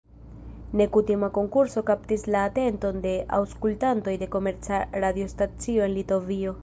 [0.79, 3.11] Nekutima konkurso kaptis la atenton de
[3.41, 6.57] aŭskultantoj de komerca radiostacio en Litovio.